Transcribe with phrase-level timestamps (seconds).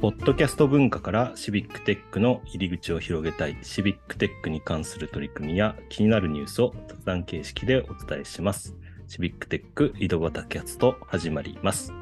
[0.00, 8.74] ポッドキャスト文化からシビックテックの入り口を広げたいシビックテックに関する取り組みや気になるニュースを雑談形式でお伝えします。
[9.08, 11.92] シビックテック井戸端キャスト始まります。
[11.92, 11.96] は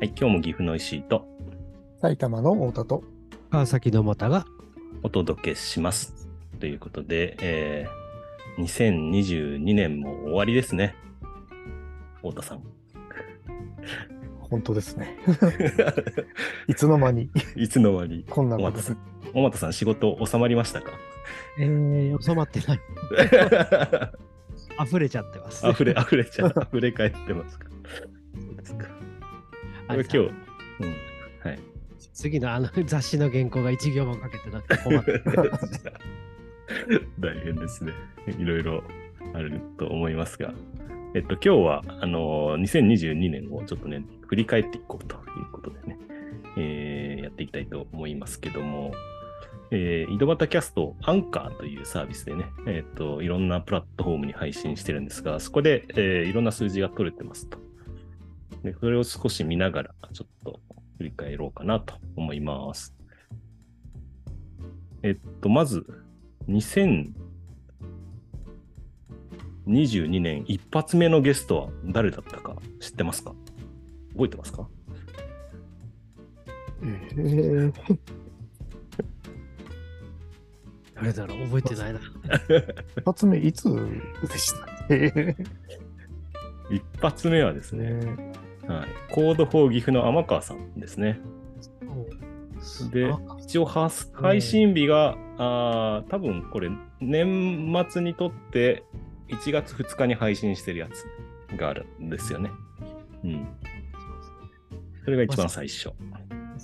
[0.00, 1.28] い、今日も岐阜の石井と
[2.00, 3.04] 埼玉の太田と、
[3.50, 4.46] 川崎のもたが、
[5.02, 6.30] お届けします。
[6.60, 10.94] ということで、えー、2022年も終わりですね。
[12.22, 12.81] 太田さん。
[14.52, 15.16] 本当ですね。
[16.68, 17.30] いつの間に？
[17.56, 18.26] いつの間に？
[18.28, 18.98] こんなことすん、
[19.32, 20.90] 小俣さん仕事収まりましたか？
[21.58, 22.80] えー、収まってない。
[24.86, 27.66] 溢れちゃってます、溢れ、溢れちゃう、溢れ返ってますか？
[28.38, 28.88] そうですか。
[29.88, 30.32] 今日、うん、
[31.40, 31.58] はい。
[32.12, 35.22] 次のあの 雑誌の原稿が一行もかけてなくて困って。
[37.18, 37.94] 大変ですね。
[38.38, 38.84] いろいろ
[39.32, 40.52] あると思いますが。
[41.14, 45.98] えっと、今日は、あの、2022年をちょっとね、振り返っていこうということでね、
[46.56, 48.92] えーやっていきたいと思いますけども、
[49.70, 57.58] えー井戸端キャストアンカーというサービスでね、えっと、いろんなプラットフォームに配信してるんですが、そこで、えーいろんな数字が取れてますと。
[58.62, 60.60] で、それを少し見ながら、ちょっと
[60.96, 62.94] 振り返ろうかなと思います。
[65.02, 65.84] えっと、まず、
[69.66, 73.34] 2022年一発目のゲストは誰だったか知ってますか？
[74.12, 74.68] 覚えてますか？
[76.82, 77.72] えー、
[80.96, 82.00] あれだろう、覚えてないな。
[82.96, 83.68] 一発目いつ
[84.28, 85.36] でしたっけ？
[86.70, 88.32] 一発目はですね、ね
[88.66, 91.20] はい、 Code for 岐阜の天川さんですね。
[92.92, 96.70] であ、一応は配信日が、あー多分これ
[97.00, 98.84] 年末にとって
[99.32, 102.50] 1月2日に配信してるやつがあるんですよね。
[103.24, 103.48] うん。
[105.04, 105.92] それが一番最初。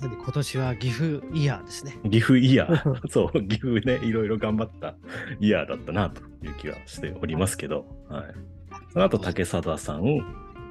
[0.01, 1.99] 今年は岐阜イヤーですね。
[2.09, 3.07] 岐阜イヤー。
[3.09, 4.95] そう、岐阜ね、いろいろ頑張った
[5.41, 8.33] イヤーだったなという気はしておりますけど、はい。
[8.93, 10.03] その後、竹貞さん、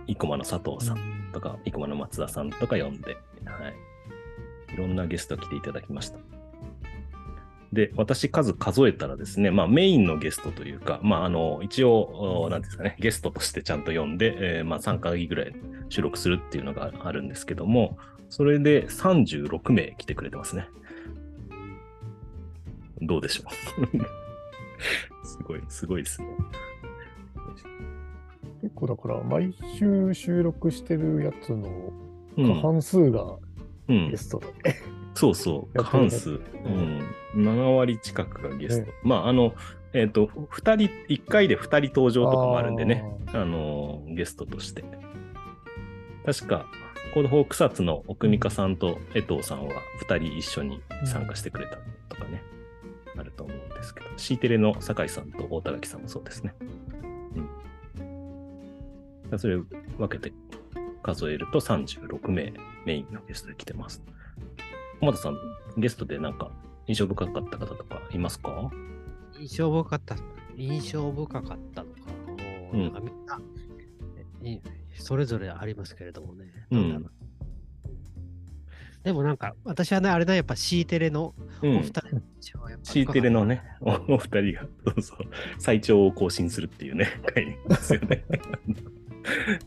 [0.06, 4.75] 生駒の佐藤さんとか、生駒の松田さんとか呼んで、はい。
[4.75, 6.38] いろんなゲスト来ていただきました。
[7.73, 15.55] で、私、数数えたらですね、まあ、メインのゲストというか、まあ、あの、一応、おなんですかね、ゲストとしてちゃんと呼んで、えーまあ、3回ぐらい
[15.91, 17.99] 収録するっていうのがあるんですけども、
[18.31, 20.69] それで36名来てくれてますね。
[23.03, 23.99] どうでしょう。
[25.27, 26.29] すごい、すごいですね。
[28.62, 31.93] 結構だから、毎週収録してるやつの
[32.37, 33.37] 過うん、半数が
[33.89, 34.11] うん。
[34.11, 34.47] ゲ、ストで、
[35.19, 37.03] そうそう、過半数、うん、
[37.34, 38.87] 7割近くがゲスト。
[38.87, 39.53] ねまあ、あの、
[39.93, 40.77] えっ、と、2
[41.09, 44.84] 人、1回で2人登場とかもあるんでね、あの、ゲストとして。
[46.25, 46.67] 確か、
[47.12, 49.75] Code for 草津の奥美香さんと江藤さんは
[50.09, 52.41] 2人一緒に参加してくれたとかね、
[53.17, 56.55] あると思うんですけど、C テレの酒井さんと大田垣さんもそうですね。
[59.33, 59.39] うん。
[59.39, 59.65] それを
[59.97, 60.33] 分けて
[61.03, 62.53] 数えると36名
[62.85, 64.00] メインのゲストで来てます。
[65.01, 65.37] 小俣さん、
[65.77, 66.51] ゲストでなんか
[66.87, 68.71] 印象深かった方とかいますか？
[69.39, 70.17] 印象深かった、
[70.57, 71.99] 印象深かったのか。
[72.73, 73.41] なんかみんな、
[74.45, 74.61] え
[74.95, 76.47] それぞれありますけれどもね。
[76.71, 77.11] うん
[79.05, 81.33] でもなんか、私はね、あれだ、やっぱ C テレの
[81.63, 81.85] うんお二。
[81.85, 85.19] 人の印象はやっぱ C テレのね、お お二人が、そうそう、
[85.59, 88.25] 最長を更新するっていうね、回ですよね。
[88.29, 88.35] ね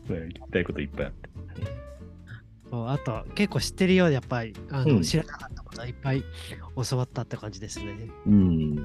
[0.08, 1.30] 聞きたいこといっぱいあって。
[2.72, 6.24] そうあと、結構知ってるようで、やっぱりあの、うん知らなかったこといっぱい
[6.88, 8.08] 教わったって感じですね。
[8.26, 8.76] うん。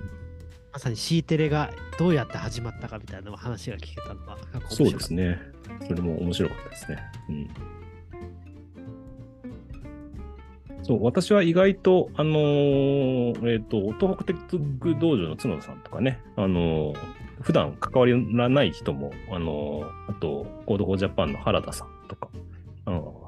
[0.74, 5.40] まさに C テレがどうやって始まったかみたいな話が聞けたのは、なんか面そう白かったですね。
[5.88, 6.98] それも面白かったですね。
[7.30, 7.50] うん。
[10.84, 16.98] そう、私は意外と、あのーえっ、と、東北テック道場の角田さんとかね、あのー
[17.40, 21.97] 普段関わりらない人も、あのーあと、 Code for Japan の原田さん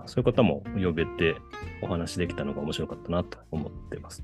[0.09, 1.35] そういう方も呼べて
[1.81, 4.23] お話できたのが面白かったなと思っています。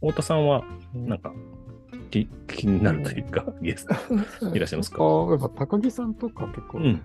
[0.00, 0.64] 太田さんは、
[0.94, 1.32] なんか、
[2.10, 4.54] 気気になるというか、ゲスト。
[4.54, 5.02] いらっしゃいますか？
[5.02, 7.02] あやっぱ高木さんとか結構、うん。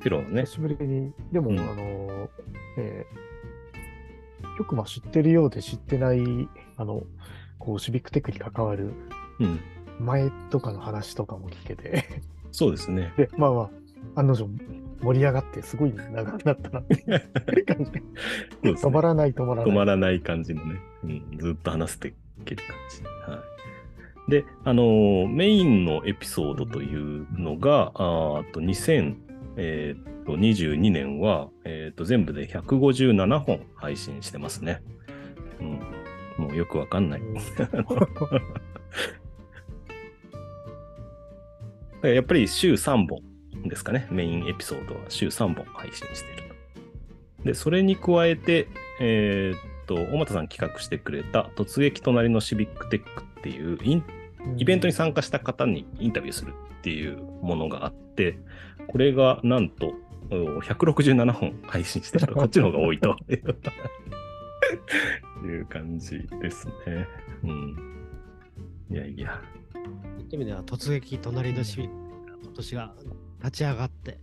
[0.00, 0.42] プロのね。
[0.42, 1.58] 久、しぶりに、でも、うん。
[1.58, 2.28] あの、
[2.78, 3.26] えー
[4.58, 6.18] よくまあ知ってるようで知ってない、
[6.78, 7.02] あの、
[7.58, 8.94] こう、シビックテックに関わる
[9.38, 9.60] うん、
[10.00, 12.22] 前とかの話とかも聞けて、
[12.52, 13.12] そうですね。
[13.18, 13.70] で、まあま
[14.14, 14.48] あ、案の定
[15.02, 17.92] 盛り上がって、すごい長くなったなっていう感じ。
[17.92, 18.02] ね
[18.62, 19.70] 止まらない、止まらない。
[19.70, 22.14] 止まらない感じのね、うん、ずっと話してい
[22.44, 23.02] ける感じ。
[23.32, 23.42] は
[24.28, 29.26] い、で、あのーメインのエピソードというのが、あと2000
[29.56, 34.82] えーっと、22年は、えーっと、全部で157本配信してますね。
[35.60, 35.80] うん。
[36.38, 37.22] もうよくわかんない。
[42.02, 43.22] やっぱり週3本
[43.64, 44.06] ですかね。
[44.10, 46.42] メインエピソードは週3本配信している
[47.38, 47.44] と。
[47.44, 48.68] で、それに加えて、
[49.00, 54.04] えーっと、小俣さん企画してくれた突撃隣のシビックテックっていうイン
[54.56, 58.38] イベントに参加した方にインタビューするっていうものがあって、
[58.88, 59.94] これがなんと
[60.30, 63.16] お167本配信してると、 こっちの方が多いと
[65.44, 67.08] いう感じですね。
[67.42, 67.76] うん。
[68.90, 69.40] いやいや。
[69.72, 72.94] そういう意味では突撃隣のシビックが今年が
[73.46, 74.18] 立ち上がって、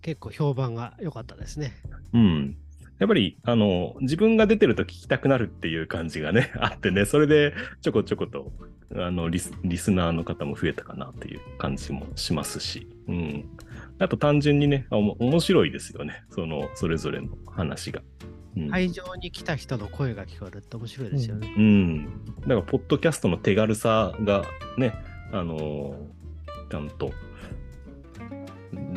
[0.00, 1.74] 結構評判が良かったですね。
[2.14, 2.56] うん。
[2.98, 8.52] やっぱり、あの、自分が出てると聞きたくなるっていう感じがね、 あってね、それでちょこちょこと、
[8.96, 13.44] あのリス、リスナーの方も増えたかなっていう感じもしますし、うん。
[13.98, 16.24] あと単純にね、あおも面白いですよね。
[16.30, 18.02] その、それぞれの話が。
[18.56, 18.70] うん。
[18.70, 21.54] 会場に来た人の声が聞こえるって面白いですよね。
[21.56, 22.04] うん。
[22.40, 24.44] だから、ポッドキャストの手軽さが
[24.78, 24.94] ね、
[25.30, 26.20] あのー
[26.70, 27.10] ちゃんと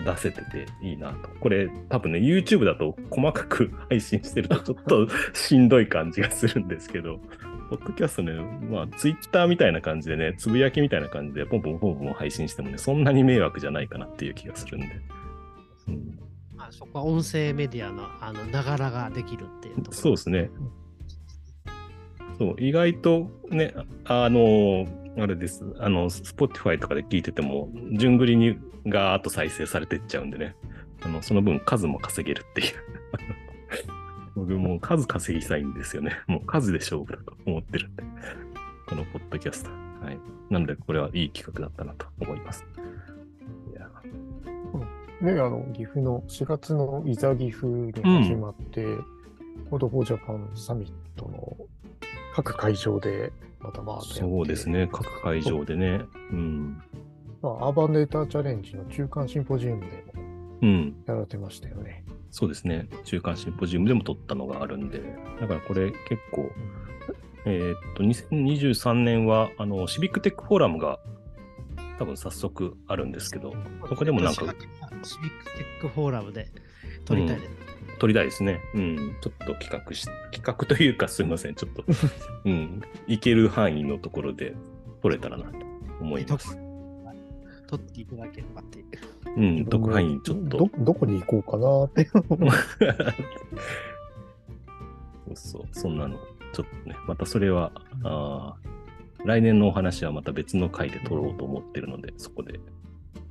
[0.06, 1.30] 出せてていいなと。
[1.40, 7.20] これ、多分ね、YouTube だと細かく配信してると ちょっとしんどい感じがするんですけど、
[7.70, 8.34] ポッドキャストね、
[8.70, 14.88] まあ、Twitter みたいな感じでね、つぶやきみたいな感じで、ポンポンポンポン配信してもね、そんなに迷惑じゃないかなっていう気がするんで。
[15.88, 16.20] うん、
[16.56, 19.94] まあ、そこは音声メディアのあのながらができるっていうところ。
[19.94, 20.50] そうですね。
[22.38, 23.74] そう、意外とね、
[24.06, 25.64] ああの、あれです。
[25.80, 28.58] あの、Spotify とかで聞いてても、順繰りに
[28.88, 30.56] ガーッと再生されてっちゃうんでね、
[31.02, 32.68] あのその分数も稼げるっていう。
[34.36, 36.14] 僕もう数稼ぎたいんですよね。
[36.28, 38.04] もう数で勝負だと思ってるんで。
[38.88, 39.70] このポッドキャスト。
[40.04, 40.20] はい。
[40.50, 42.66] なので、これはいい企画だったなと思います。
[43.72, 43.90] いや、
[45.22, 48.86] ね、あの、岐阜の4月のいざ岐阜に始まって、
[49.70, 51.58] Code for Japan Summit の
[52.36, 53.32] 各会場で
[53.64, 54.90] またまあ、そうですね。
[54.92, 56.02] 各会場でね。
[56.32, 56.82] うん。
[57.42, 60.24] まあ、アーバンデータチャレンジの中間シンポジウムでも
[60.62, 60.96] うん。
[61.06, 62.04] やられてましたよね。
[62.30, 62.88] そうですね。
[63.06, 65.02] 中間シンポジウムでも撮ったのがあるんで、
[65.40, 66.52] だからこれ結構、
[67.46, 71.00] えーっと、2023年は、あの、シビックテックフォーラムが
[72.00, 73.54] 多分早速あるんですけど、
[73.88, 74.46] そこでもなんか
[75.04, 76.48] シビックテックフォーラムで
[77.06, 77.63] 撮りたいです。
[78.00, 78.62] 撮りたいですね。
[78.74, 79.16] うん。
[79.22, 81.56] ちょっと企画し、企画というかすいません。
[81.56, 81.86] ちょっと、
[82.46, 82.82] うん。
[83.08, 84.56] いける範囲のところで
[85.02, 85.52] 撮れたらなと
[86.00, 86.58] 思います。
[87.68, 88.86] 撮っていただければっていう。
[89.36, 89.66] うん。
[89.66, 92.06] 特派員ちょっとど、どこに行こうかなって。
[95.26, 96.20] そうそう、そんなの、
[96.52, 97.72] ちょっとね、またそれは、
[98.04, 98.74] あー
[99.26, 102.60] 来年のお話はまた別の回で撮ろうと思ってるので、そこで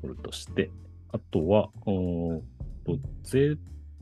[0.01, 0.71] 撮るとして、
[1.13, 2.41] あとは、おー
[2.87, 2.99] と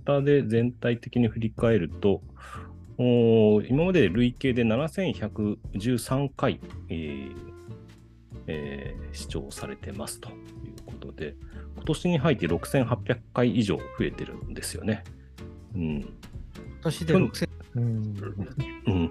[0.00, 2.22] タで全体的に振り返ると、
[2.98, 7.32] 今まで累計で7113回、えー
[8.46, 10.34] えー視聴されてますという
[10.86, 11.34] ことで、
[11.76, 15.02] 今年に入って6800回以上増えてるんですよね。
[15.74, 15.82] うん。
[15.82, 16.08] 今
[16.82, 17.82] 年で6000うん。
[18.86, 19.10] うん、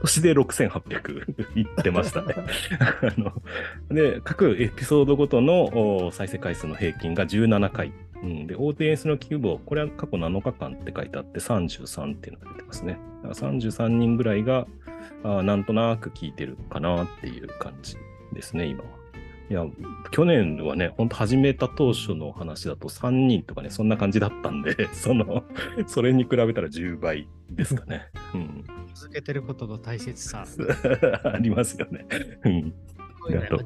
[0.00, 2.34] 年で6800いってましたね
[3.02, 3.32] あの。
[3.88, 7.92] で、各エピソードごとのお再生回数の平均が17回。
[8.24, 12.98] うん、で、ODS の規模、これは過去7日間って書いてあって33っていうのが出てますね。
[13.22, 14.66] だから33人ぐらいが
[15.22, 17.96] あーなんとなく聞いてるかなっていう感じ
[18.32, 18.88] ですね、今は。
[19.50, 19.66] いや、
[20.10, 25.44] 去年はね、ほんと始めた当初の話だと3人とかね、そんな感じだったんで、 その、
[25.86, 28.06] それに比べたら10倍ですかね。
[28.34, 28.64] うん。
[28.94, 30.46] 続けてることの大切さ。
[31.24, 32.06] ありますよね。
[32.44, 32.72] うん
[33.48, 33.58] と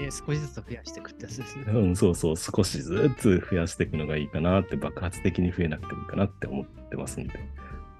[0.00, 1.64] で少しずつ増やしていくってやつですね。
[1.68, 7.34] うん、そうそう、少しずつ増やしていくのがいいかなって、爆発的に増えなくてもいいかなって思ってますんで。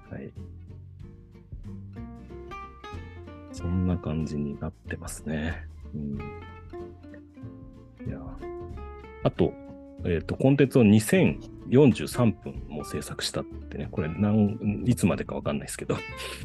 [0.09, 0.31] はい。
[3.51, 5.65] そんな感じになってますね。
[5.93, 6.17] うん。
[8.07, 8.19] いや。
[9.23, 9.53] あと、
[10.05, 15.95] えっ、と、コンテンツを2043分も制作したってね、これ何、いつまでかわかんないですけど、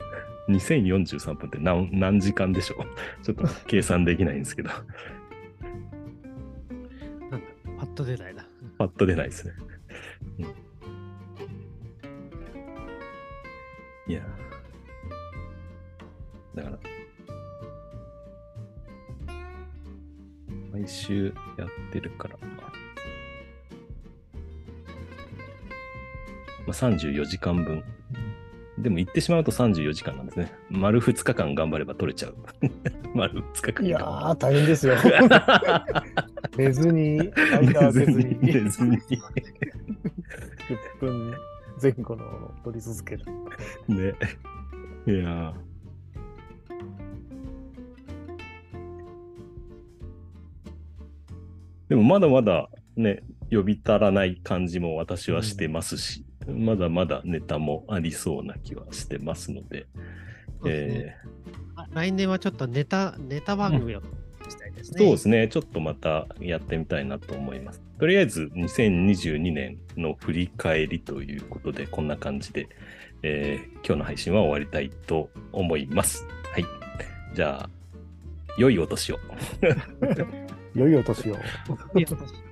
[0.48, 2.86] 2043分って何何時間でしょう？
[3.24, 4.70] ちょっと計算できないんですけど。
[7.96, 8.46] と出ないな。
[8.78, 9.54] パッと出ないですね。
[10.38, 10.66] うん
[14.08, 14.22] いや
[16.54, 16.78] だから、
[20.72, 22.70] 毎週やってるから、ま
[26.68, 27.82] あ、34時間分。
[28.78, 30.52] でも言ってしまうと34時間なんですね。
[30.68, 32.34] 丸2日間頑張れば取れちゃう。
[33.14, 34.94] 丸2日間いやー、大変ですよ。
[36.58, 38.98] 寝ずに、寝間ずに開けずに、、寝ずに。
[38.98, 39.00] 10
[41.00, 41.34] 分
[41.82, 43.24] 前後の撮り続ける。
[43.88, 44.14] ね。
[45.06, 45.52] いやー
[51.88, 59.86] でもまだまだね、呼び足らない感じも私はしてますし、まだまだネタもありそうな気はしてますので、
[60.62, 61.36] ですねえ
[61.76, 64.02] あ来年はちょっとネタ、ネタ番組を
[64.48, 65.04] したいですーね。
[65.04, 67.82] そうですね、ちょっとまたやってみたいなと思います。
[67.98, 72.68] とりあえず2022年の振り返りということで、こんな感じで、
[73.22, 76.26] えー今日の配信は終わりたいと思います。
[76.52, 76.64] はい。
[77.34, 77.70] じゃあ、
[78.58, 79.18] 良いお年を。
[80.74, 81.36] 良いお年を。
[81.94, 82.45] いいお年